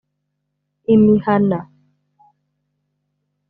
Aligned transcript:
imihana 0.93 1.59